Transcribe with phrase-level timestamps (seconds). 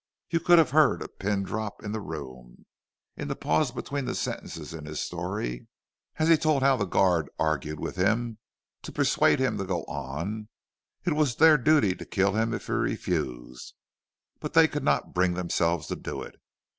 [0.31, 2.65] You could have heard a pin drop in the room,
[3.15, 5.67] in the pause between sentences in his story,
[6.15, 8.39] as he told how the guard argued with him
[8.81, 10.49] to persuade him to go on.
[11.05, 13.75] It was their duty to kill him if he refused,
[14.39, 16.33] but they could not bring themselves to do it.